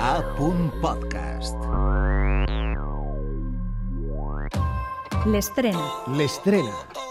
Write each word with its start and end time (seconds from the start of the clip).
A.podcast. 0.00 1.56
L'estrena. 5.26 5.90
L'estrena. 6.16 7.05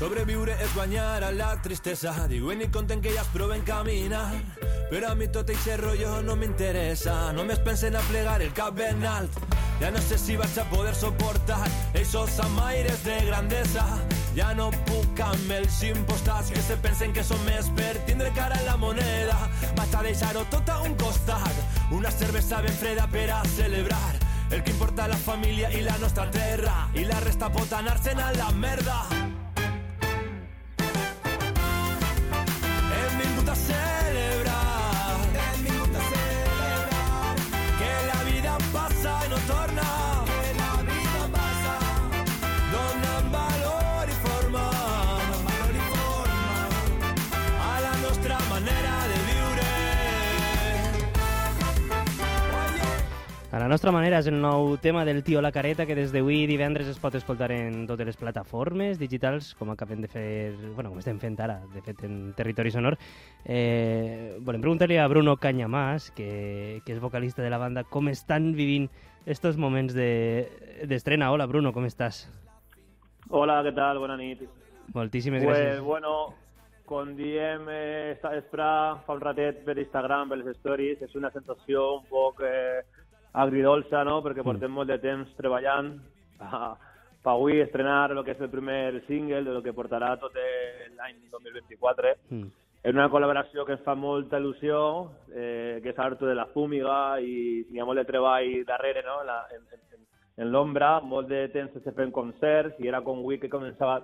Sobreviure 0.00 0.54
és 0.64 0.70
guanyar 0.72 1.20
a 1.26 1.28
la 1.36 1.50
tristesa 1.60 2.14
Diuen 2.24 2.62
i 2.64 2.70
conten 2.72 3.02
que 3.04 3.10
ja 3.12 3.20
es 3.20 3.28
proven 3.34 3.60
caminar. 3.68 4.30
Però 4.88 5.10
a 5.10 5.14
mi 5.14 5.26
tot 5.28 5.50
aquest 5.52 5.82
rotllo 5.82 6.22
no 6.24 6.38
m'interessa 6.40 7.34
Només 7.36 7.60
pensen 7.66 7.98
a 7.98 8.04
plegar 8.08 8.38
el 8.40 8.54
cap 8.56 8.72
ben 8.78 9.04
alt 9.04 9.36
Ja 9.82 9.90
no 9.92 10.00
sé 10.00 10.16
si 10.18 10.38
vaig 10.40 10.56
a 10.56 10.64
poder 10.70 10.94
soportar 10.96 11.60
Esos 12.00 12.38
amaires 12.40 13.04
de 13.04 13.18
grandesa 13.26 13.84
Ja 14.34 14.54
no 14.56 14.70
puc 14.88 15.20
amb 15.22 15.52
els 15.58 15.82
impostats 15.86 16.48
Que 16.54 16.62
se 16.64 16.78
pensen 16.80 17.12
que 17.12 17.22
són 17.26 17.44
més 17.44 17.68
per 17.76 17.92
tindre 18.08 18.32
cara 18.34 18.56
en 18.56 18.66
la 18.70 18.78
moneda. 18.80 19.36
Vaig 19.76 19.94
a 19.94 20.02
deixar-ho 20.08 20.46
tot 20.50 20.72
a 20.72 20.80
un 20.88 20.96
costat 20.96 21.92
Una 21.92 22.10
cervesa 22.10 22.62
ben 22.64 22.72
freda 22.72 23.04
per 23.12 23.28
a 23.36 23.42
celebrar. 23.52 24.16
El 24.50 24.64
que 24.64 24.72
importa 24.72 25.06
la 25.12 25.20
família 25.28 25.68
i 25.76 25.84
la 25.84 26.00
nostra 26.00 26.24
terra 26.32 26.88
i 26.96 27.04
la 27.04 27.20
resta 27.20 27.52
pot 27.52 27.78
anar-se'n 27.78 28.24
a 28.24 28.32
la 28.40 28.50
merda 28.56 29.04
nostra 53.70 53.92
manera 53.94 54.18
és 54.20 54.26
el 54.28 54.36
nou 54.40 54.74
tema 54.82 55.04
del 55.06 55.22
tio 55.24 55.40
La 55.40 55.52
Careta 55.54 55.86
que 55.86 55.94
des 55.94 56.10
d'avui 56.12 56.42
divendres 56.50 56.88
es 56.90 56.98
pot 57.00 57.14
escoltar 57.14 57.50
en 57.54 57.86
totes 57.88 58.06
les 58.08 58.16
plataformes 58.18 58.98
digitals 58.98 59.54
com 59.54 59.70
acabem 59.72 60.00
de 60.02 60.08
fer, 60.10 60.26
bueno, 60.74 60.90
com 60.90 60.98
estem 61.00 61.18
fent 61.22 61.38
ara, 61.40 61.60
de 61.74 61.80
fet 61.84 62.02
en 62.04 62.32
Territori 62.36 62.70
Sonor. 62.74 62.96
Eh, 63.44 64.36
volem 64.40 64.60
preguntar-li 64.60 64.98
a 64.98 65.06
Bruno 65.08 65.36
Canyamàs, 65.40 66.10
que, 66.16 66.80
que 66.84 66.92
és 66.96 67.00
vocalista 67.00 67.42
de 67.42 67.50
la 67.50 67.58
banda, 67.58 67.84
com 67.84 68.08
estan 68.08 68.52
vivint 68.56 68.88
estos 69.26 69.56
moments 69.56 69.94
de- 69.94 70.48
d'estrena. 70.88 71.28
De, 71.28 71.32
Hola 71.36 71.46
Bruno, 71.46 71.72
com 71.72 71.84
estàs? 71.86 72.26
Hola, 73.30 73.62
què 73.62 73.74
tal? 73.76 73.98
Bona 73.98 74.16
nit. 74.16 74.42
Moltíssimes 74.94 75.44
Pues, 75.44 75.58
gràcies. 75.58 75.82
bueno, 75.84 76.34
com 76.84 77.12
diem 77.14 77.68
eh, 77.70 78.12
esta 78.16 78.30
vespre, 78.34 78.64
fa 79.06 79.12
un 79.14 79.20
ratet 79.20 79.62
per 79.64 79.78
Instagram, 79.78 80.28
per 80.32 80.38
les 80.40 80.56
stories, 80.56 81.02
és 81.02 81.14
una 81.14 81.30
sensació 81.30 82.00
un 82.00 82.06
poc 82.10 82.40
eh, 82.42 82.80
agridolça, 83.32 84.04
no?, 84.04 84.20
perquè 84.24 84.44
portem 84.46 84.72
molt 84.74 84.90
de 84.90 84.98
temps 85.02 85.28
treballant 85.38 85.92
pa, 86.40 86.72
pa 87.22 87.34
avui 87.34 87.60
estrenar 87.60 88.10
el 88.14 88.22
que 88.24 88.34
és 88.34 88.40
el 88.40 88.50
primer 88.50 89.02
single 89.06 89.44
de 89.44 89.54
lo 89.54 89.62
que 89.62 89.76
portarà 89.76 90.16
tot 90.18 90.34
l'any 90.34 91.20
2024. 91.30 92.14
Mm. 92.30 92.48
És 92.80 92.94
una 92.96 93.10
col·laboració 93.12 93.66
que 93.68 93.74
ens 93.76 93.84
fa 93.84 93.92
molta 93.94 94.38
il·lusió, 94.40 94.78
eh, 95.34 95.80
que 95.82 95.92
és 95.92 95.98
Arto 96.00 96.24
de 96.24 96.34
la 96.34 96.48
Fúmiga, 96.54 97.20
i 97.20 97.66
hi 97.68 97.80
ha 97.80 97.84
molt 97.84 98.00
de 98.00 98.06
treball 98.08 98.64
darrere, 98.66 99.04
no?, 99.04 99.20
en, 99.20 99.28
la, 99.28 99.42
en, 99.52 99.66
en, 99.76 100.06
en 100.40 100.48
l'ombra, 100.50 100.94
molt 101.04 101.28
de 101.28 101.44
temps 101.52 101.76
se 101.84 101.92
fent 101.92 102.14
concerts, 102.16 102.80
i 102.80 102.88
era 102.88 103.02
com 103.04 103.20
avui 103.20 103.36
que 103.38 103.52
començava 103.52 104.00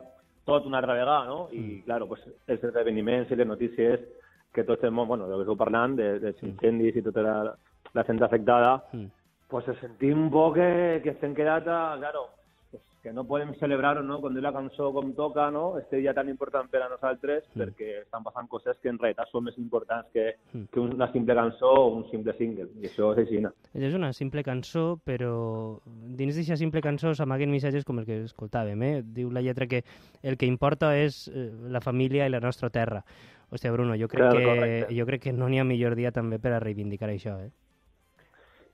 tot 0.46 0.68
una 0.68 0.78
altra 0.78 0.94
vegada, 0.94 1.24
no? 1.24 1.48
I, 1.56 1.80
claro, 1.88 2.06
pues, 2.06 2.20
els 2.46 2.68
esdeveniments 2.68 3.32
i 3.32 3.40
les 3.40 3.48
notícies 3.48 4.04
que 4.52 4.64
tots 4.64 4.78
estem, 4.78 5.00
bueno, 5.08 5.26
del 5.26 5.40
que 5.40 5.48
esteu 5.48 5.56
parlant, 5.56 5.96
de, 5.96 6.10
dels 6.20 6.44
incendis 6.44 7.00
i 7.00 7.04
tota 7.04 7.24
la, 7.24 7.36
la 7.94 8.04
gent 8.04 8.22
afectada, 8.22 8.84
Mm. 8.92 9.06
pues 9.48 9.64
se 9.64 9.74
sentim 9.76 10.18
un 10.24 10.30
poc 10.30 10.54
que, 10.56 11.00
que 11.04 11.10
estem 11.10 11.34
quedat, 11.34 11.66
a, 11.68 11.96
claro, 11.98 12.26
pues, 12.70 12.82
que 13.00 13.12
no 13.12 13.24
podem 13.24 13.54
celebrar 13.54 14.02
no? 14.02 14.20
quan 14.20 14.34
diu 14.34 14.42
la 14.42 14.52
cançó 14.52 14.92
com 14.92 15.12
toca, 15.14 15.50
no? 15.52 15.78
este 15.78 15.98
dia 15.98 16.12
tan 16.12 16.28
important 16.28 16.68
per 16.68 16.82
a 16.82 16.88
nosaltres, 16.88 17.44
Mm. 17.54 17.60
perquè 17.60 18.02
estan 18.02 18.24
passant 18.24 18.48
coses 18.48 18.76
que 18.82 18.88
en 18.88 18.98
realitat 18.98 19.28
són 19.30 19.44
més 19.44 19.56
importants 19.58 20.08
que, 20.12 20.34
Mm. 20.52 20.64
que 20.72 20.80
una 20.80 21.10
simple 21.12 21.34
cançó 21.34 21.70
o 21.70 21.86
un 21.94 22.10
simple 22.10 22.32
single, 22.36 22.68
i 22.82 22.86
això 22.88 23.12
és 23.12 23.18
així. 23.18 23.40
No? 23.40 23.52
És 23.72 23.94
una 23.94 24.12
simple 24.12 24.42
cançó, 24.42 24.98
però 25.04 25.78
dins 25.86 26.34
d'aquesta 26.34 26.56
simple 26.56 26.80
cançó 26.82 27.14
s'amaguen 27.14 27.50
missatges 27.50 27.84
com 27.84 27.98
el 28.00 28.04
que 28.04 28.24
escoltàvem. 28.24 28.82
Eh? 28.82 29.02
Diu 29.04 29.30
la 29.30 29.40
lletra 29.42 29.66
que 29.68 29.84
el 30.24 30.36
que 30.36 30.46
importa 30.46 30.96
és 30.98 31.28
eh, 31.28 31.52
la 31.68 31.80
família 31.80 32.26
i 32.26 32.30
la 32.30 32.40
nostra 32.40 32.68
terra. 32.70 33.04
Hòstia, 33.48 33.70
Bruno, 33.70 33.94
jo 33.94 34.08
crec, 34.08 34.28
Clar, 34.28 34.36
que, 34.36 34.44
correcte. 34.44 34.94
jo 34.98 35.06
crec 35.06 35.22
que 35.22 35.32
no 35.32 35.48
n'hi 35.48 35.60
ha 35.60 35.64
millor 35.64 35.94
dia 35.94 36.10
també 36.10 36.40
per 36.40 36.52
a 36.52 36.58
reivindicar 36.58 37.08
això. 37.10 37.38
Eh? 37.46 37.50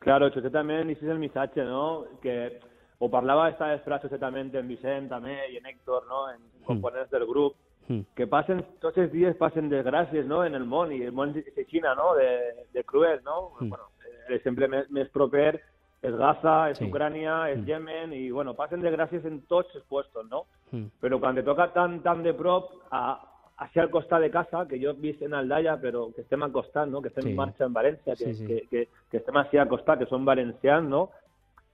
Claro, 0.02 0.26
exactament, 0.26 0.90
i 0.90 0.96
és 0.98 1.02
el 1.08 1.18
missatge, 1.22 1.64
no? 1.64 2.04
Que 2.22 2.58
ho 2.98 3.08
parlava 3.10 3.48
esta 3.50 3.68
vespre 3.72 3.98
societament 4.02 4.54
en 4.58 4.68
Vicent 4.68 5.08
també 5.10 5.36
i 5.52 5.56
en 5.58 5.66
Héctor, 5.66 6.04
no? 6.08 6.28
en 6.30 6.40
components 6.66 7.10
del 7.10 7.26
grup, 7.26 7.54
Mm. 7.88 8.04
que 8.14 8.28
passen, 8.30 8.60
tots 8.78 8.96
els 9.02 9.10
dies 9.10 9.34
passen 9.36 9.68
desgràcies 9.68 10.24
no? 10.24 10.44
en 10.46 10.54
el 10.54 10.62
món, 10.64 10.92
i 10.94 11.00
el 11.02 11.10
món 11.12 11.32
és 11.36 11.66
Xina, 11.66 11.96
no? 11.98 12.12
de, 12.14 12.28
de 12.72 12.84
cruel, 12.84 13.18
no? 13.24 13.50
Mm. 13.58 13.68
Bueno, 13.70 13.88
l'exemple 14.30 14.68
més, 14.68 14.88
més 14.90 15.08
proper 15.10 15.56
és 16.00 16.14
Gaza, 16.14 16.70
és 16.70 16.78
Sí. 16.78 16.84
Ucrània, 16.86 17.50
és 17.50 17.58
Mm. 17.58 17.66
Yemen, 17.66 18.12
i 18.12 18.30
bueno, 18.30 18.54
passen 18.54 18.80
desgràcies 18.82 19.24
en 19.26 19.40
tots 19.50 19.74
els 19.74 19.84
puestos, 19.90 20.24
no? 20.30 20.44
Mm. 20.70 20.86
Però 21.02 21.18
quan 21.18 21.34
te 21.34 21.42
toca 21.42 21.72
tan, 21.72 22.00
tan 22.02 22.22
de 22.22 22.32
prop 22.34 22.70
a, 22.92 23.18
hacia 23.62 23.82
al 23.82 23.90
costat 23.90 24.20
de 24.20 24.30
casa, 24.30 24.66
que 24.68 24.78
jo 24.82 24.90
he 24.90 25.00
vist 25.00 25.22
en 25.22 25.34
Aldaia, 25.34 25.76
però 25.80 26.08
que 26.14 26.22
estem 26.22 26.42
al 26.42 26.52
costat, 26.52 26.88
no? 26.88 27.00
que 27.02 27.08
estem 27.08 27.24
Sí. 27.24 27.30
en 27.30 27.36
marxa 27.36 27.64
en 27.64 27.74
València, 27.74 28.16
que, 28.16 28.24
Sí, 28.24 28.34
sí. 28.34 28.46
que, 28.46 28.60
que, 28.70 28.88
que 29.10 29.16
estem 29.18 29.36
així 29.36 29.58
al 29.58 29.68
costat, 29.68 29.98
que 30.00 30.06
som 30.10 30.24
valencians, 30.24 30.88
no? 30.88 31.10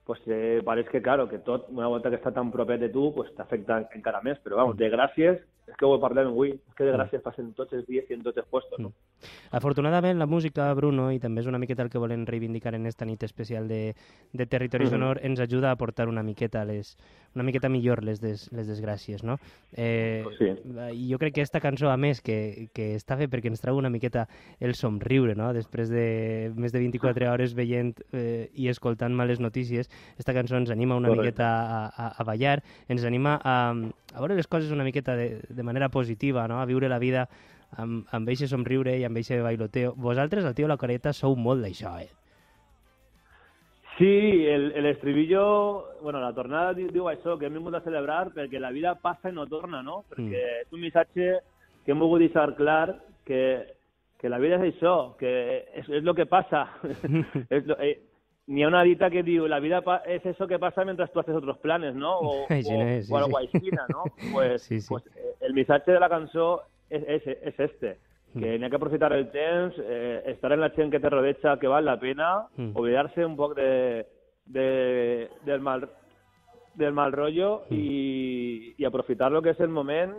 pues 0.09 0.19
eh, 0.25 0.61
pareix 0.65 0.87
que, 0.89 1.03
claro, 1.03 1.27
que 1.29 1.37
tot, 1.45 1.67
una 1.69 1.85
volta 1.87 2.09
que 2.09 2.17
està 2.17 2.31
tan 2.33 2.49
propet 2.49 2.79
de 2.81 2.89
tu, 2.89 3.11
pues 3.13 3.29
t'afecta 3.37 3.83
encara 3.93 4.23
més. 4.25 4.39
Però, 4.41 4.55
vamos, 4.57 4.75
de 4.75 4.89
gràcies, 4.89 5.37
que 5.77 5.85
ho 5.85 5.99
parlem 5.99 6.27
avui, 6.31 6.49
és 6.55 6.73
que 6.75 6.83
de 6.87 6.93
gràcies 6.95 7.21
passen 7.21 7.53
tots 7.53 7.73
els 7.73 7.85
dies 7.87 8.09
i 8.09 8.13
en 8.15 8.23
tots 8.23 8.37
els 8.37 8.47
puestos, 8.47 8.79
no? 8.79 8.93
Afortunadament, 9.51 10.17
la 10.19 10.25
música, 10.25 10.73
Bruno, 10.73 11.09
i 11.11 11.19
també 11.19 11.41
és 11.41 11.47
una 11.49 11.59
miqueta 11.59 11.83
el 11.83 11.89
que 11.89 11.99
volem 11.99 12.25
reivindicar 12.25 12.75
en 12.75 12.85
esta 12.85 13.05
nit 13.05 13.23
especial 13.23 13.67
de, 13.67 13.95
de 14.31 14.45
Territori 14.45 14.85
Mhm. 14.85 14.91
Sonor, 14.91 15.19
ens 15.23 15.39
ajuda 15.39 15.71
a 15.71 15.75
portar 15.75 16.07
una 16.07 16.23
miqueta 16.23 16.63
les, 16.65 16.97
una 17.35 17.43
miqueta 17.43 17.67
millor 17.69 18.03
les, 18.03 18.21
des, 18.21 18.51
les 18.53 18.67
desgràcies, 18.67 19.23
no? 19.23 19.37
Eh, 19.73 20.21
Pues 20.23 20.37
sí. 20.37 21.09
Jo 21.11 21.17
crec 21.19 21.33
que 21.35 21.41
esta 21.41 21.59
cançó, 21.59 21.89
a 21.89 21.97
més, 21.97 22.21
que, 22.21 22.69
que 22.73 22.95
està 22.95 23.15
bé 23.17 23.27
perquè 23.27 23.47
ens 23.49 23.61
trau 23.61 23.77
una 23.77 23.89
miqueta 23.89 24.27
el 24.59 24.75
somriure, 24.75 25.35
no? 25.35 25.51
Després 25.53 25.89
de 25.89 26.51
més 26.55 26.71
de 26.71 26.79
24 26.79 27.29
hores 27.33 27.53
veient 27.55 27.95
eh, 28.13 28.49
i 28.53 28.67
escoltant 28.69 29.13
males 29.13 29.39
notícies, 29.39 29.89
esta 30.17 30.33
cançó 30.33 30.55
ens 30.57 30.69
anima 30.69 30.95
una 30.95 31.09
Correcte. 31.09 31.31
miqueta 31.31 31.49
a, 31.49 31.85
a, 31.89 32.07
a 32.17 32.23
ballar, 32.23 32.61
ens 32.87 33.03
anima 33.03 33.39
a, 33.43 33.71
a 34.13 34.19
veure 34.19 34.35
les 34.35 34.47
coses 34.47 34.71
una 34.71 34.83
miqueta 34.83 35.15
de, 35.15 35.41
de 35.49 35.58
manera 35.63 35.89
positiva, 35.89 36.47
no? 36.47 36.59
A 36.61 36.65
viure 36.65 36.89
la 36.89 36.99
vida 36.99 37.27
amb, 37.77 38.07
amb 38.11 38.29
eixe 38.29 38.47
somriure 38.47 38.97
i 38.97 39.03
amb 39.05 39.17
eixe 39.17 39.41
bailoteo. 39.41 39.93
Vosaltres, 39.95 40.45
el 40.45 40.55
tio 40.55 40.67
La 40.67 40.77
Careta, 40.77 41.13
sou 41.13 41.35
molt 41.35 41.61
d'això, 41.65 41.97
eh? 42.01 42.09
Sí, 43.97 44.45
el, 44.47 44.71
el 44.79 44.85
estribillo, 44.85 45.97
bueno, 46.01 46.21
la 46.21 46.31
tornada 46.33 46.73
di- 46.73 46.87
diu 46.87 47.09
això, 47.11 47.35
que 47.37 47.49
hem 47.49 47.57
vingut 47.57 47.75
a 47.75 47.81
celebrar 47.83 48.29
perquè 48.31 48.59
la 48.61 48.71
vida 48.71 48.93
passa 48.95 49.27
i 49.27 49.35
no 49.35 49.43
torna, 49.51 49.81
no? 49.83 50.05
Perquè 50.07 50.43
és 50.61 50.71
un 50.71 50.79
missatge 50.79 51.33
que 51.83 51.91
hem 51.91 51.99
volgut 51.99 52.23
deixar 52.23 52.53
clar 52.55 52.95
que, 53.27 53.41
que 54.21 54.29
la 54.31 54.39
vida 54.39 54.55
és 54.61 54.69
això, 54.77 55.17
que 55.19 55.33
és, 55.75 55.89
és 55.89 56.03
lo 56.07 56.13
que 56.15 56.25
passa. 56.31 56.69
és 57.49 57.67
lo, 57.67 57.75
eh, 57.83 57.97
N'hi 58.49 58.63
ha 58.63 58.67
una 58.67 58.81
dita 58.81 59.11
que 59.13 59.21
diu, 59.21 59.45
la 59.47 59.59
vida 59.61 59.81
pa- 59.85 60.01
es 60.09 60.25
eso 60.25 60.47
que 60.47 60.57
pasa 60.57 60.83
mientras 60.83 61.11
tú 61.13 61.19
haces 61.19 61.35
otros 61.35 61.59
planes, 61.59 61.93
¿no? 61.93 62.17
O, 62.19 62.47
sí, 62.49 63.11
o 63.13 63.17
algo 63.17 63.39
sí. 63.39 63.47
així, 63.53 63.69
¿no? 63.93 64.03
Pues, 64.33 64.67
pues 64.89 65.05
eh, 65.15 65.35
el 65.41 65.53
missatge 65.53 65.91
de 65.91 65.99
la 65.99 66.09
és, 66.89 67.03
és, 67.07 67.27
és 67.27 67.59
este, 67.59 67.97
que 68.33 68.39
Mm. 68.57 68.59
n'hi 68.59 68.65
ha 68.65 68.69
que 68.69 68.75
aprofitar 68.77 69.13
el 69.13 69.29
temps, 69.31 69.75
eh, 69.79 70.23
estar 70.25 70.51
en 70.51 70.61
la 70.61 70.69
gent 70.71 70.91
que 70.91 70.99
te 70.99 71.09
rodeja 71.09 71.57
que 71.59 71.67
val 71.67 71.85
la 71.85 71.99
pena, 71.99 72.47
Mm. 72.57 72.71
olvidarse 72.75 73.23
un 73.25 73.35
poc 73.35 73.55
de, 73.55 74.05
de, 74.45 75.29
del 75.45 75.61
mal 75.61 75.87
del 76.75 76.93
mal 76.93 77.11
rollo 77.11 77.63
Mm. 77.69 77.73
i, 77.75 78.75
i 78.77 78.85
aprofitar 78.85 79.31
lo 79.31 79.41
que 79.41 79.51
és 79.51 79.59
el 79.59 79.69
moment 79.69 80.13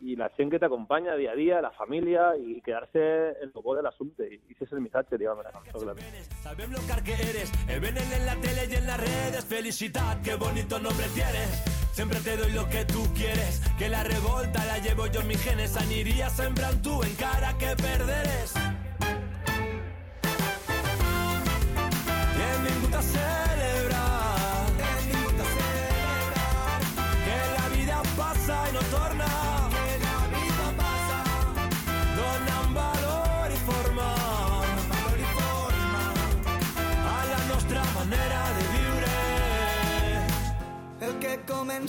i 0.00 0.16
la 0.16 0.28
gent 0.36 0.50
que 0.50 0.58
t'acompanya 0.62 1.16
dia 1.16 1.32
a 1.32 1.36
dia, 1.36 1.60
la 1.60 1.72
família, 1.72 2.30
i 2.36 2.60
quedar-se 2.62 3.02
en 3.42 3.50
lo 3.54 3.62
bo 3.62 3.74
de 3.74 3.82
l'assumpte. 3.82 4.28
I 4.28 4.54
ese 4.54 4.64
és 4.64 4.72
el 4.72 4.80
missatge, 4.80 5.18
diguem, 5.18 5.38
de 5.38 5.48
la 5.48 5.52
cançó. 5.52 5.82
clar. 5.82 5.96
Sabem 6.42 6.72
lo 6.72 6.80
car 6.86 7.02
que 7.02 7.14
eres, 7.14 7.52
venen 7.66 8.12
en 8.12 8.26
la 8.26 8.36
tele 8.36 8.68
y 8.70 8.74
en 8.76 8.86
las 8.86 9.00
redes. 9.00 9.44
Felicidad, 9.44 10.22
qué 10.22 10.36
bonito 10.36 10.78
nombre 10.78 11.06
tienes. 11.14 11.78
Siempre 11.98 12.20
te 12.20 12.36
doy 12.36 12.52
lo 12.52 12.68
que 12.68 12.84
tú 12.84 13.02
quieres. 13.12 13.60
Que 13.76 13.88
la 13.88 14.04
revolta 14.04 14.64
la 14.66 14.78
llevo 14.78 15.08
yo 15.08 15.20
en 15.20 15.26
mis 15.26 15.42
genes. 15.42 15.76
Aniria 15.76 16.30
sempre 16.30 16.64
amb 16.64 16.80
tu, 16.80 17.02
encara 17.02 17.57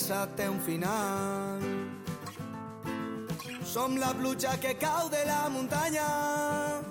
comença 0.10 0.28
té 0.36 0.48
un 0.50 0.60
final. 0.60 1.62
Som 3.64 3.98
la 3.98 4.14
pluja 4.14 4.58
que 4.60 4.74
cau 4.82 5.10
de 5.10 5.24
la 5.26 5.50
muntanya 5.50 6.82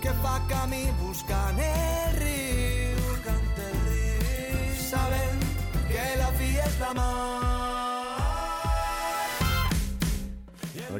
que 0.00 0.12
fa 0.22 0.40
camí 0.48 0.86
buscant 1.02 1.60
el 1.60 2.16
riu. 2.22 2.96
Buscant 3.04 3.62
el 3.68 3.78
riu. 3.84 4.74
Sabent 4.88 5.46
que 5.92 6.10
la 6.16 6.32
fi 6.40 6.56
és 6.56 6.80
la 6.80 6.94
mar. 6.94 7.49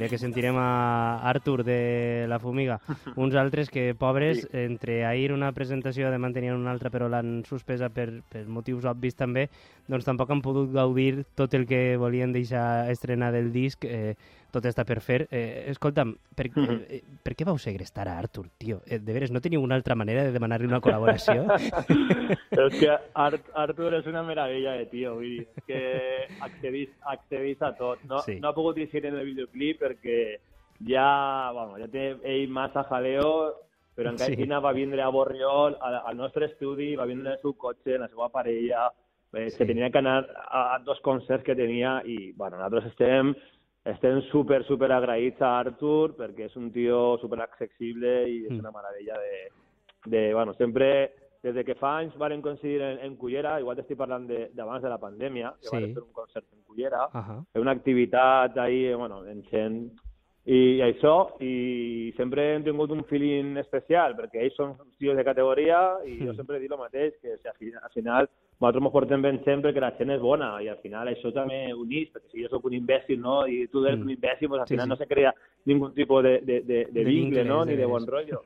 Hauria 0.01 0.17
que 0.17 0.17
sentirem 0.17 0.57
a 0.57 1.21
Artur 1.29 1.61
de 1.63 2.25
La 2.27 2.39
Fumiga. 2.41 2.79
Uns 3.21 3.35
altres 3.37 3.69
que, 3.69 3.93
pobres, 3.93 4.47
sí. 4.47 4.49
entre 4.57 5.05
ahir 5.05 5.29
una 5.35 5.51
presentació 5.53 6.09
de 6.09 6.17
mantenir 6.17 6.55
una 6.55 6.73
altra 6.73 6.89
però 6.89 7.11
l'han 7.13 7.43
suspesa 7.45 7.91
per, 7.93 8.07
per 8.33 8.47
motius 8.49 8.89
obvis 8.89 9.19
també, 9.19 9.51
doncs 9.93 10.09
tampoc 10.09 10.33
han 10.33 10.41
pogut 10.41 10.73
gaudir 10.73 11.27
tot 11.37 11.53
el 11.53 11.67
que 11.69 11.99
volien 12.01 12.33
deixar 12.33 12.89
estrenar 12.89 13.29
del 13.37 13.53
disc, 13.53 13.85
eh, 13.85 14.17
tot 14.53 14.65
està 14.69 14.85
per 14.85 15.01
fer. 15.01 15.27
Eh, 15.31 15.67
escolta'm, 15.71 16.15
per, 16.37 16.47
eh, 16.49 17.01
per 17.23 17.35
què 17.35 17.47
vau 17.47 17.59
segrestar 17.59 18.09
a 18.09 18.19
Artur, 18.19 18.47
tio? 18.59 18.81
Eh, 18.87 18.99
de 18.99 19.13
veres, 19.13 19.31
no 19.31 19.41
teniu 19.41 19.63
una 19.63 19.75
altra 19.79 19.95
manera 19.95 20.25
de 20.25 20.33
demanar-li 20.33 20.67
una 20.67 20.81
col·laboració? 20.81 21.47
és 22.51 22.79
que 22.81 22.93
Art, 23.15 23.49
Artur 23.55 23.95
és 23.95 24.07
una 24.11 24.23
meravella 24.27 24.77
de 24.79 24.87
tio, 24.93 25.15
vull 25.17 25.31
dir, 25.39 25.49
que 25.67 25.81
accedís, 26.41 26.91
accedís 27.15 27.63
a 27.63 27.73
tot. 27.77 28.03
No, 28.05 28.21
Sí. 28.27 28.39
no 28.41 28.49
ha 28.49 28.55
pogut 28.55 28.77
dir 28.77 28.89
en 29.05 29.15
el 29.17 29.25
videoclip 29.25 29.81
perquè 29.81 30.39
ja, 30.87 31.51
bueno, 31.53 31.79
ja 31.79 31.89
té 31.89 32.17
ell 32.25 32.49
massa 32.49 32.85
jaleo, 32.89 33.55
però 33.97 34.11
encara 34.11 34.35
Sí. 34.35 34.37
sí. 34.43 34.49
va 34.49 34.73
vindre 34.73 35.03
a 35.03 35.09
Borriol, 35.09 35.77
al, 35.81 35.95
al 36.07 36.17
nostre 36.17 36.47
estudi, 36.47 36.95
va 36.97 37.05
vindre 37.07 37.29
en 37.29 37.37
el 37.37 37.41
seu 37.41 37.55
cotxe, 37.55 37.95
en 37.95 38.01
la 38.03 38.09
seva 38.09 38.29
parella, 38.31 38.91
eh, 39.33 39.51
Sí. 39.51 39.59
que 39.59 39.67
tenia 39.67 39.91
que 39.91 39.99
anar 39.99 40.27
a, 40.51 40.75
a 40.75 40.79
dos 40.81 41.01
concerts 41.01 41.45
que 41.45 41.55
tenia 41.55 42.03
i, 42.05 42.33
bueno, 42.33 42.57
nosaltres 42.57 42.93
estem 42.93 43.35
estem 43.85 44.21
super, 44.31 44.63
super 44.65 44.91
agraïts 44.93 45.41
a 45.43 45.59
Artur 45.61 46.13
perquè 46.19 46.47
és 46.51 46.57
un 46.57 46.71
tio 46.73 47.17
super 47.23 47.41
accessible 47.41 48.29
i 48.29 48.45
és 48.47 48.53
Mm. 48.53 48.59
una 48.61 48.71
meravella 48.71 49.17
de, 49.19 49.51
de, 50.07 50.35
bueno, 50.35 50.53
sempre, 50.55 51.13
des 51.43 51.55
de 51.55 51.65
que 51.65 51.75
fa 51.75 51.99
anys 51.99 52.15
varen 52.19 52.43
coincidir 52.43 52.83
en, 52.83 52.99
en 53.01 53.17
Cullera, 53.17 53.59
igual 53.61 53.77
t'estic 53.77 53.97
parlant 53.97 54.27
de- 54.29 54.51
d'abans 54.53 54.83
de, 54.83 54.89
la 54.91 54.99
pandèmia, 54.99 55.55
que 55.61 55.69
Sí. 55.69 55.77
varen 55.77 55.95
fer 55.95 56.03
un 56.03 56.13
concert 56.13 56.47
en 56.53 56.63
Cullera, 56.63 57.09
Ahà. 57.13 57.43
fer 57.53 57.63
una 57.63 57.71
activitat 57.73 58.59
ahí, 58.59 58.93
bueno, 58.95 59.25
en 59.27 59.43
gent, 59.45 59.93
i 60.47 60.81
això, 60.81 61.37
i 61.45 62.13
sempre 62.17 62.55
hem 62.55 62.63
tingut 62.65 62.91
un 62.91 63.05
feeling 63.05 63.59
especial, 63.61 64.15
perquè 64.17 64.41
ells 64.47 64.57
són 64.57 64.73
tios 64.99 65.17
de 65.17 65.25
categoria, 65.25 65.99
i 66.07 66.17
jo 66.25 66.33
Mm. 66.33 66.37
sempre 66.37 66.59
dic 66.59 66.71
el 66.73 66.79
mateix, 66.79 67.15
que 67.21 67.37
si 67.37 67.47
al, 67.49 67.55
fi- 67.59 67.73
al 67.77 67.91
final 67.93 68.29
nosaltres 68.61 68.83
ens 68.83 68.93
portem 68.93 69.23
ben 69.23 69.45
sempre 69.45 69.73
que 69.75 69.81
la 69.81 69.93
gent 69.99 70.11
és 70.11 70.21
bona, 70.21 70.63
i 70.63 70.69
al 70.69 70.79
final 70.79 71.09
això 71.09 71.33
també 71.33 71.73
unís, 71.75 72.09
perquè 72.13 72.31
si 72.33 72.43
jo 72.43 72.49
sóc 72.49 72.65
un 72.65 72.73
imbècil, 72.73 73.21
no?, 73.21 73.47
i 73.47 73.67
tu 73.69 73.85
eres 73.85 73.99
Mm. 73.99 74.03
un 74.03 74.11
imbècil, 74.11 74.49
pues 74.49 74.61
al 74.63 74.67
Sí, 74.67 74.75
final 74.75 74.87
sí. 74.87 74.91
no 74.91 74.97
se 74.97 75.07
crea 75.07 75.35
ningún 75.67 75.95
tipo 75.95 76.23
de, 76.23 76.41
de, 76.41 76.61
de, 76.63 76.85
de 76.91 77.05
vincle, 77.05 77.45
no?, 77.45 77.65
ni 77.65 77.77
de 77.77 77.85
bon 77.87 78.07
rotllo. 78.07 78.43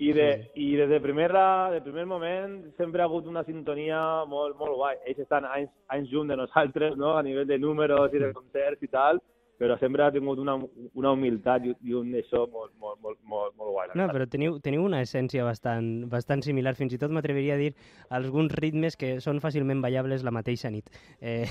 I, 0.00 0.12
de, 0.12 0.50
i 0.54 0.76
des 0.76 0.88
de 0.88 1.00
primera, 1.00 1.70
de 1.72 1.80
primer 1.80 2.06
moment 2.06 2.72
sempre 2.76 3.02
ha 3.02 3.06
hagut 3.06 3.26
una 3.26 3.42
sintonia 3.42 4.24
molt, 4.26 4.56
molt 4.56 4.76
guai. 4.76 4.96
Ells 5.06 5.18
estan 5.18 5.44
anys, 5.44 5.70
anys 5.88 6.08
junt 6.08 6.28
de 6.28 6.36
nosaltres, 6.36 6.96
no?, 6.96 7.16
a 7.16 7.22
nivell 7.22 7.46
de 7.48 7.58
números 7.58 8.12
i 8.14 8.18
de 8.18 8.32
concerts 8.32 8.80
i 8.82 8.86
tal, 8.88 9.18
però 9.58 9.74
sempre 9.80 10.04
ha 10.04 10.12
tingut 10.14 10.38
una, 10.38 10.54
una 10.94 11.10
humilitat 11.12 11.64
i, 11.66 11.72
i 11.90 11.94
un 11.98 12.12
això 12.14 12.44
molt, 12.52 12.70
molt, 12.78 13.00
molt, 13.02 13.18
molt, 13.26 13.56
molt 13.58 13.72
guai. 13.74 13.88
No, 13.98 14.06
però 14.14 14.26
teniu, 14.30 14.60
teniu 14.62 14.84
una 14.86 15.00
essència 15.02 15.42
bastant, 15.44 16.06
bastant 16.12 16.44
similar, 16.46 16.76
fins 16.78 16.94
i 16.94 16.98
tot 17.02 17.10
m'atreviria 17.10 17.56
a 17.56 17.60
dir 17.60 17.72
alguns 18.14 18.54
ritmes 18.54 18.94
que 18.96 19.16
són 19.24 19.40
fàcilment 19.42 19.82
ballables 19.82 20.22
la 20.22 20.30
mateixa 20.34 20.70
nit. 20.70 20.86
Eh, 21.20 21.46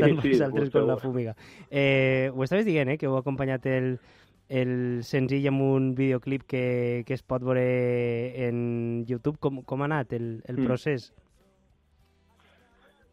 tant 0.00 0.20
sí, 0.20 0.34
vosaltres 0.34 0.70
com 0.74 0.86
la 0.90 0.98
fúmiga. 1.00 1.36
Eh, 1.70 2.30
ho 2.34 2.44
estaves 2.44 2.66
dient, 2.68 2.92
eh, 2.92 2.98
que 3.00 3.08
heu 3.08 3.16
acompanyat 3.16 3.64
el, 3.72 3.94
el 4.50 5.00
senzill 5.06 5.48
amb 5.48 5.62
un 5.62 5.90
videoclip 5.96 6.44
que, 6.50 6.64
que 7.06 7.14
es 7.16 7.22
pot 7.24 7.42
veure 7.46 7.64
en 8.48 9.04
YouTube. 9.08 9.38
Com, 9.40 9.62
com 9.64 9.82
ha 9.82 9.88
anat 9.88 10.12
el, 10.12 10.42
el 10.44 10.58
Mm. 10.60 10.66
procés? 10.68 11.12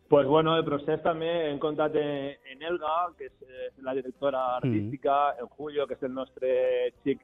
Pues 0.10 0.26
bueno, 0.26 0.56
el 0.56 0.64
procés 0.64 1.02
també 1.04 1.28
hem 1.50 1.58
comptat 1.60 1.96
en, 2.00 2.36
en 2.54 2.62
Elga, 2.64 3.10
que 3.18 3.26
és 3.28 3.42
eh, 3.44 3.72
la 3.84 3.94
directora 3.94 4.56
artística, 4.56 5.36
en 5.40 5.48
Julio, 5.58 5.86
que 5.88 5.96
és 5.98 6.04
el 6.08 6.14
nostre 6.16 6.52
xic 7.04 7.20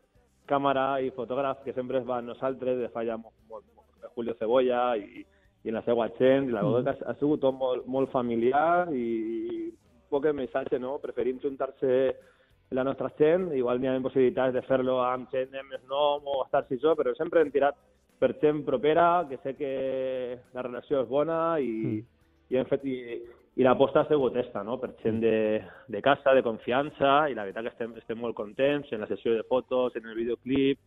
càmera 0.52 1.00
i 1.00 1.12
fotògraf, 1.16 1.62
que 1.64 1.72
sempre 1.74 2.02
es 2.02 2.06
va 2.08 2.18
amb 2.20 2.28
nosaltres, 2.34 2.78
de 2.82 2.90
fa 2.92 3.06
ja 3.08 3.16
molt, 3.16 3.36
molt, 3.50 3.64
molt 3.78 4.10
Julio 4.18 4.36
Cebolla 4.36 4.98
i, 5.00 5.24
i 5.64 5.70
en 5.72 5.78
la 5.80 5.84
seva 5.88 6.10
gent, 6.20 6.50
i 6.50 6.52
la 6.52 6.62
Mm. 6.64 6.84
que 6.84 6.90
ha, 6.92 7.10
ha 7.12 7.16
sigut 7.22 7.40
tot 7.40 7.56
molt, 7.56 7.86
molt 7.88 8.12
familiar 8.12 8.90
i, 8.92 9.08
i 9.48 9.70
un 9.70 10.10
poc 10.10 10.26
el 10.26 10.34
missatge, 10.36 10.78
no? 10.80 10.98
Preferim 11.00 11.40
juntar-se 11.40 12.18
la 12.72 12.84
nostra 12.84 13.14
gent, 13.18 13.54
igual 13.56 13.80
n'hi 13.80 13.88
ha 13.88 14.00
possibilitats 14.02 14.54
de 14.54 14.62
fer-lo 14.68 15.00
amb 15.06 15.30
gent 15.32 15.52
de 15.52 15.64
més 15.64 15.82
nom 15.88 16.20
o 16.26 16.44
estar-se 16.44 16.76
jo, 16.84 16.98
però 17.00 17.16
sempre 17.16 17.40
hem 17.40 17.52
tirat 17.52 17.76
per 18.20 18.34
gent 18.42 18.66
propera, 18.66 19.26
que 19.30 19.38
sé 19.38 19.56
que 19.56 20.40
la 20.54 20.62
relació 20.68 21.02
és 21.04 21.08
bona 21.08 21.60
i, 21.62 21.72
Mm. 21.72 22.10
I 22.54 22.60
hem 22.62 22.68
fet 22.70 22.86
i, 22.86 22.98
i 23.58 23.66
l'aposta 23.66 24.04
ha 24.04 24.08
sigut 24.10 24.36
esta, 24.38 24.62
no? 24.66 24.78
per 24.82 24.92
gent 25.04 25.20
de, 25.22 25.36
de 25.90 26.02
casa, 26.06 26.34
de 26.38 26.44
confiança, 26.46 27.24
i 27.30 27.36
la 27.38 27.44
veritat 27.48 27.66
que 27.68 27.74
estem, 27.74 27.98
estem 28.02 28.20
molt 28.22 28.38
contents 28.38 28.92
en 28.94 29.02
la 29.04 29.10
sessió 29.10 29.34
de 29.34 29.44
fotos, 29.50 29.96
en 29.98 30.06
el 30.10 30.18
videoclip, 30.18 30.80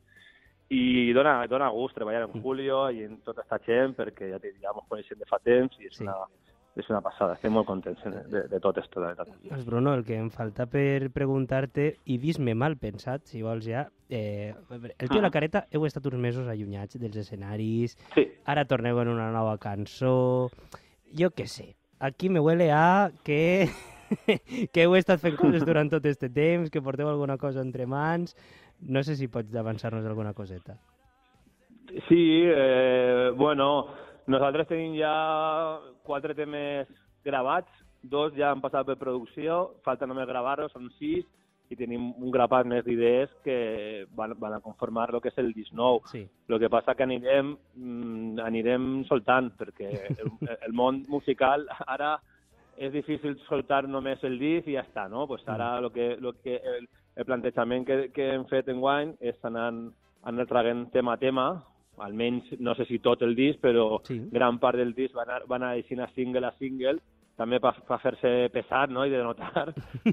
i 0.74 1.12
dona, 1.14 1.44
dona 1.46 1.68
gust 1.70 1.94
treballar 1.94 2.24
en 2.26 2.42
Julio 2.42 2.88
i 2.90 3.04
en 3.06 3.20
tota 3.26 3.44
esta 3.44 3.60
gent, 3.62 3.94
perquè 3.98 4.32
ja, 4.32 4.40
ja 4.42 4.72
ens 4.74 4.88
coneixem 4.90 5.18
de 5.20 5.28
fa 5.30 5.38
temps 5.42 5.76
i 5.78 5.86
és, 5.86 5.94
Sí. 5.94 6.02
una, 6.02 6.16
és 6.76 6.90
una 6.90 7.00
passada. 7.00 7.36
Estem 7.38 7.54
molt 7.54 7.68
contents 7.70 8.02
de, 8.04 8.42
de 8.50 8.58
tot 8.60 8.76
esto, 8.82 9.00
la 9.00 9.12
veritat. 9.14 9.30
Doncs 9.46 9.64
Bruno, 9.64 9.94
el 9.94 10.02
que 10.04 10.18
em 10.18 10.26
falta 10.34 10.66
per 10.66 11.06
preguntar-te, 11.14 11.86
i 12.10 12.18
dis-me 12.18 12.54
mal 12.58 12.74
pensat, 12.82 13.22
si 13.30 13.44
vols 13.46 13.64
ja, 13.70 13.86
eh, 14.10 14.52
el 14.98 15.08
tio 15.08 15.20
i 15.20 15.22
la 15.24 15.30
careta 15.30 15.68
heu 15.70 15.86
estat 15.86 16.04
uns 16.10 16.18
mesos 16.18 16.50
allunyats 16.50 16.98
dels 16.98 17.16
escenaris, 17.22 17.94
Sí, 18.14 18.26
ara 18.44 18.66
torneu 18.66 18.98
en 19.04 19.08
una 19.14 19.30
nova 19.30 19.54
cançó, 19.62 20.50
jo 21.12 21.30
què 21.30 21.46
sé, 21.50 21.74
aquí 21.98 22.28
me 22.28 22.40
huele 22.40 22.70
a 22.72 23.10
que, 23.24 23.68
que 24.72 24.84
heu 24.84 24.96
estat 24.98 25.22
fent 25.22 25.38
coses 25.38 25.64
durant 25.66 25.90
tot 25.92 26.04
este 26.06 26.30
temps, 26.32 26.70
que 26.70 26.82
porteu 26.82 27.08
alguna 27.08 27.38
cosa 27.38 27.62
entre 27.62 27.86
mans, 27.86 28.36
no 28.80 29.02
sé 29.02 29.16
si 29.16 29.28
pots 29.28 29.54
avançar-nos 29.54 30.06
alguna 30.06 30.34
coseta. 30.34 30.76
Sí, 32.08 32.42
eh, 32.44 33.30
bueno, 33.36 33.88
nosaltres 34.26 34.68
tenim 34.68 34.96
ja 34.98 35.80
quatre 36.04 36.34
temes 36.34 36.88
gravats, 37.24 37.70
dos 38.02 38.34
ja 38.36 38.50
han 38.52 38.60
passat 38.62 38.86
per 38.86 38.98
producció, 39.00 39.76
falta 39.86 40.06
només 40.06 40.28
gravar-los, 40.28 40.72
són 40.74 40.90
sis, 40.98 41.24
i 41.70 41.76
tenim 41.76 42.12
un 42.22 42.30
grapat 42.30 42.66
més 42.68 42.84
d'idees 42.86 43.30
que 43.44 44.06
van, 44.16 44.34
van 44.38 44.54
a 44.56 44.60
conformar 44.60 45.08
el 45.12 45.20
que 45.20 45.32
és 45.32 45.38
el 45.42 45.52
disc 45.54 45.74
nou. 45.74 46.00
Sí. 46.12 46.22
El 46.48 46.60
que 46.62 46.70
passa 46.70 46.94
que 46.94 47.02
anirem, 47.06 47.56
mm, 47.74 48.38
anirem 48.44 49.04
soltant, 49.08 49.50
perquè 49.58 49.90
el, 50.14 50.30
el 50.66 50.72
món 50.72 51.04
musical 51.08 51.66
ara 51.86 52.16
és 52.76 52.92
difícil 52.92 53.38
soltar 53.48 53.86
només 53.88 54.22
el 54.24 54.38
disc 54.38 54.68
i 54.68 54.76
ja 54.76 54.84
està, 54.84 55.08
no? 55.08 55.26
Pues 55.26 55.46
ara 55.48 55.80
lo 55.80 55.90
que, 55.90 56.16
lo 56.20 56.34
que 56.42 56.60
el, 56.60 56.88
el 57.16 57.24
plantejament 57.24 57.86
que, 57.86 58.10
que 58.12 58.34
hem 58.34 58.44
fet 58.50 58.68
en 58.68 58.80
guany 58.80 59.14
és 59.20 59.38
anar, 59.48 59.72
anar 60.22 60.46
traguent 60.46 60.90
tema 60.92 61.14
a 61.16 61.20
tema, 61.22 61.46
almenys 62.04 62.50
no 62.60 62.74
sé 62.76 62.84
si 62.84 62.98
tot 63.00 63.22
el 63.24 63.34
disc, 63.34 63.60
però 63.60 64.02
Sí. 64.04 64.20
gran 64.30 64.58
part 64.58 64.76
del 64.76 64.92
disc 64.94 65.16
va 65.16 65.22
anar, 65.24 65.42
va 65.50 65.56
anar 65.56 65.70
així 65.72 65.98
a 65.98 66.08
single 66.14 66.46
a 66.46 66.52
single, 66.58 67.00
també 67.36 67.60
per, 67.60 67.74
per 67.86 67.98
fer-se 68.00 68.30
pesat 68.52 68.90
no? 68.90 69.04
i 69.04 69.10
de 69.12 69.22
notar, 69.22 69.66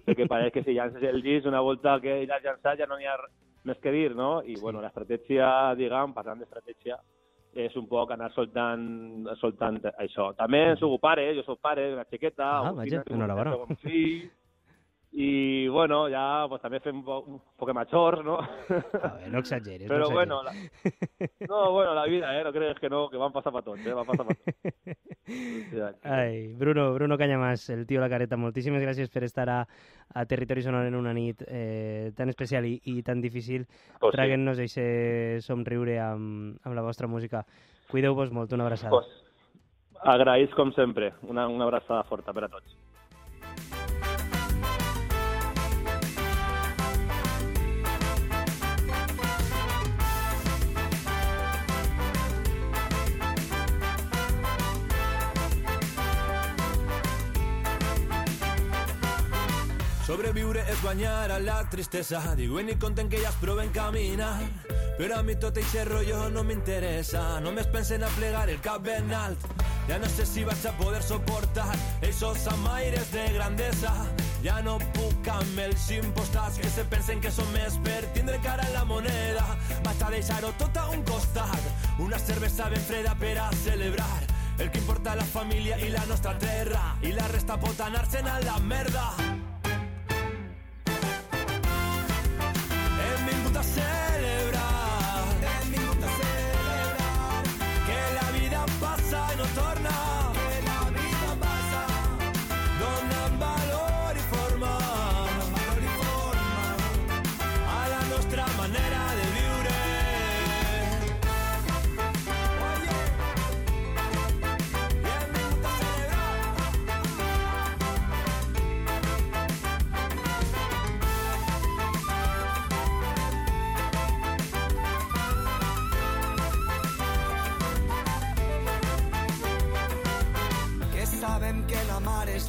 perquè 0.05 0.27
pareix 0.27 0.51
que 0.53 0.63
si 0.63 0.73
llances 0.75 1.03
el 1.07 1.21
disc 1.23 1.47
una 1.47 1.61
volta 1.63 1.97
que 2.03 2.25
l'has 2.27 2.43
llançat 2.43 2.79
ja 2.79 2.85
no 2.89 2.97
n'hi 2.99 3.07
ha 3.07 3.17
més 3.63 3.77
que 3.79 3.91
dir, 3.95 4.09
no? 4.15 4.41
I 4.43 4.55
Sí. 4.57 4.61
bueno, 4.61 4.81
l'estratègia, 4.83 5.73
diguem, 5.79 6.11
parlant 6.13 6.39
d'estratègia, 6.41 6.97
és 7.55 7.75
un 7.79 7.85
poc 7.87 8.11
anar 8.11 8.31
soltant, 8.33 9.27
soltant 9.39 9.77
això. 10.01 10.33
També 10.35 10.75
soc 10.81 10.99
pare, 10.99 11.29
jo 11.37 11.43
soc 11.47 11.59
pare 11.61 11.89
d'una 11.91 12.03
xiqueta, 12.09 12.47
Ah, 12.67 12.71
vaja, 12.73 13.03
enhorabona. 13.07 13.55
un 13.55 13.75
fill, 13.77 14.29
i 15.15 15.67
bueno, 15.69 16.07
ja 16.09 16.47
pues, 16.49 16.61
també 16.63 16.79
fem 16.81 16.97
un, 16.97 17.03
po 17.05 17.19
un 17.29 17.35
poc 17.61 17.69
majors, 17.77 18.23
no? 18.25 18.39
A 18.41 19.11
veure, 19.13 19.29
no 19.29 19.41
exageres, 19.43 19.85
Però 19.87 20.07
no 20.07 20.09
bueno, 20.09 20.39
la, 20.41 20.53
no, 21.47 21.71
bueno, 21.71 21.93
la 21.93 22.05
vida, 22.09 22.31
eh, 22.33 22.43
no 22.43 22.51
crees 22.51 22.79
que 22.81 22.89
no, 22.89 23.03
que 23.11 23.17
van 23.21 23.31
passar 23.31 23.53
per 23.53 23.61
tots, 23.67 23.85
eh, 23.85 23.93
van 23.93 24.07
passar 24.09 24.25
per 24.25 24.37
tots. 24.39 24.97
Ai, 26.03 26.47
Bruno, 26.57 26.87
Bruno 26.95 27.17
Cañamàs, 27.17 27.69
el 27.69 27.85
tio 27.87 28.01
La 28.01 28.09
Careta, 28.09 28.35
moltíssimes 28.41 28.81
gràcies 28.83 29.13
per 29.13 29.23
estar 29.27 29.45
a, 29.53 29.59
a 30.13 30.25
Territori 30.25 30.65
Sonor 30.65 30.89
en 30.89 30.97
una 30.97 31.13
nit 31.13 31.45
eh, 31.47 32.11
tan 32.17 32.33
especial 32.33 32.65
i, 32.65 32.79
i 32.91 33.03
tan 33.05 33.21
difícil, 33.21 33.67
Pues 33.99 34.11
sí. 34.11 34.17
traguent-nos 34.17 34.59
aquest 34.65 35.45
somriure 35.45 35.99
amb, 36.01 36.57
amb 36.65 36.75
la 36.75 36.81
vostra 36.83 37.07
música. 37.07 37.45
Cuideu-vos 37.91 38.33
molt, 38.33 38.51
una 38.57 38.65
abraçada. 38.65 38.89
Pues, 38.97 39.13
agraïts 40.03 40.57
com 40.57 40.73
sempre, 40.73 41.13
una, 41.29 41.45
una 41.47 41.69
abraçada 41.69 42.01
forta 42.09 42.33
per 42.33 42.47
a 42.49 42.49
tots. 42.57 42.79
Sobreviure 60.13 60.61
és 60.69 60.81
guanyar 60.83 61.31
a 61.33 61.39
la 61.41 61.55
tristesa 61.65 62.19
Diuen 62.37 62.67
i 62.69 62.75
conten 62.77 63.07
que 63.09 63.17
ellas 63.17 63.33
proven 63.41 63.71
caminar. 63.73 64.43
Però 64.93 65.15
a 65.17 65.23
mi 65.25 65.33
tot 65.41 65.55
eixe 65.57 65.87
rotllo 65.87 66.27
no 66.29 66.43
m'interessa 66.45 67.39
Només 67.41 67.65
pensen 67.73 68.03
a 68.05 68.11
plegar 68.13 68.43
el 68.53 68.59
cap 68.61 68.85
Ja 69.89 69.97
no 69.97 70.05
sé 70.05 70.27
si 70.29 70.43
vaig 70.43 70.67
a 70.69 70.71
poder 70.77 71.01
soportar 71.01 71.73
Esos 72.03 72.45
amaires 72.47 73.11
de 73.11 73.23
grandesa 73.33 73.93
Ja 74.43 74.61
no 74.61 74.77
puc 74.93 75.27
amb 75.33 75.57
els 75.57 75.89
impostats 75.89 76.59
Que 76.61 76.69
se 76.69 76.85
pensen 76.85 77.19
que 77.19 77.31
són 77.31 77.49
més 77.51 77.79
per 77.81 78.05
cara 78.43 78.67
en 78.67 78.73
la 78.73 78.85
moneda 78.85 79.57
Vaig 79.83 80.03
a 80.03 80.11
deixar-ho 80.11 80.53
tot 80.59 80.77
a 80.77 80.89
un 80.91 81.01
costat 81.09 81.97
Una 81.97 82.19
cervesa 82.19 82.69
ben 82.69 82.85
freda 82.85 83.15
per 83.15 83.39
a 83.39 83.49
celebrar. 83.63 84.27
El 84.59 84.69
que 84.69 84.77
importa 84.77 85.15
la 85.15 85.25
família 85.25 85.79
i 85.79 85.89
la 85.89 86.05
nostra 86.05 86.37
terra 86.37 86.99
i 87.01 87.11
la 87.13 87.27
resta 87.29 87.57
pot 87.57 87.81
anar-se'n 87.81 88.29
a 88.29 88.39
la 88.45 88.59
merda 88.59 89.09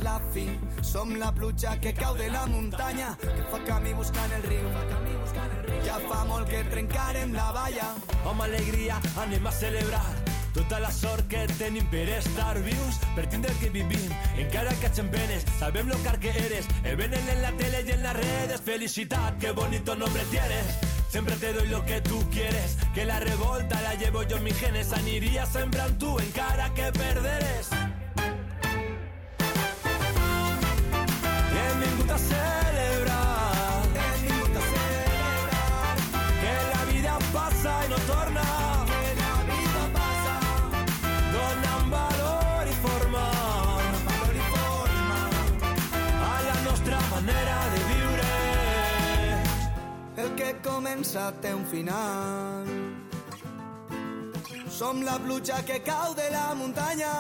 la 0.05 0.21
fi. 0.33 0.45
Som 0.83 1.17
la 1.17 1.33
pluja 1.33 1.79
que 1.81 1.95
cau 1.95 2.15
de 2.17 2.29
la 2.31 2.45
muntanya, 2.47 3.17
que 3.21 3.43
fa 3.51 3.59
camí 3.65 3.95
buscant 3.95 4.37
el 4.37 4.45
riu. 4.51 4.69
Ja 5.89 5.99
fa 6.09 6.23
molt 6.29 6.49
que 6.49 6.63
trencarem 6.71 7.33
la 7.35 7.51
valla. 7.57 7.91
Amb 8.29 8.47
alegria 8.47 9.01
anem 9.25 9.47
a 9.47 9.53
celebrar 9.53 10.05
tota 10.55 10.79
la 10.79 10.91
sort 10.93 11.27
que 11.29 11.47
tenim 11.59 11.87
per 11.91 12.07
estar 12.15 12.55
vius, 12.63 13.01
per 13.17 13.27
tindre 13.27 13.51
el 13.51 13.59
que 13.59 13.71
vivim, 13.75 14.13
encara 14.39 14.75
que 14.81 14.87
ets 14.87 15.01
en 15.03 15.11
penes, 15.11 15.47
sabem 15.59 15.89
lo 15.91 15.99
car 16.05 16.19
que 16.23 16.31
eres, 16.31 16.69
e 16.85 16.95
venen 16.95 17.29
en 17.29 17.43
la 17.43 17.51
tele 17.59 17.83
y 17.85 17.91
en 17.91 18.03
las 18.05 18.15
redes, 18.15 18.61
felicidad, 18.61 19.37
qué 19.39 19.51
bonito 19.51 19.97
nombre 19.97 20.23
tienes. 20.31 20.79
Siempre 21.09 21.35
te 21.37 21.53
doy 21.53 21.69
lo 21.69 21.85
que 21.85 22.01
tú 22.03 22.23
quieres, 22.31 22.77
que 22.95 23.05
la 23.05 23.19
revolta 23.21 23.81
la 23.83 23.95
llevo 23.95 24.23
yo 24.23 24.37
en 24.37 24.45
mis 24.45 24.59
genes, 24.59 24.93
aniria 24.93 25.45
sembrant 25.47 25.99
tu 25.99 26.19
encara 26.21 26.73
que 26.75 26.93
perderes. 26.93 27.71
Comença 51.05 51.33
té 51.43 51.53
un 51.53 51.65
final. 51.65 52.65
Som 54.71 55.03
la 55.03 55.19
pluja 55.19 55.63
que 55.67 55.79
cau 55.85 56.15
de 56.15 56.31
la 56.31 56.55
muntanya 56.55 57.13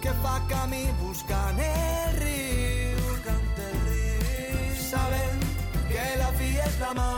que 0.00 0.12
fa 0.22 0.40
camí 0.48 0.86
buscant 1.02 1.58
el 1.58 2.16
riu. 2.22 2.96
Buscant 3.08 3.60
el 3.66 3.76
riu. 3.88 4.76
Sabent 4.90 5.44
que 5.90 6.06
la 6.22 6.30
fi 6.38 6.56
és 6.68 6.80
la 6.80 6.94
mar. 6.94 7.10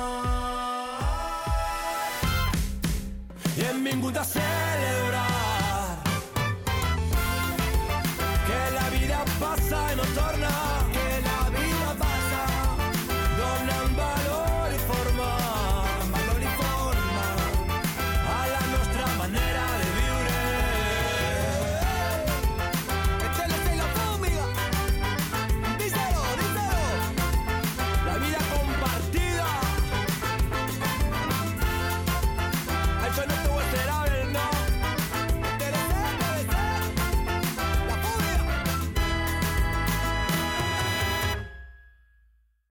I 3.57 3.65
hem 3.69 3.85
vingut 3.85 4.17
a 4.17 4.25
celebrar. 4.25 4.72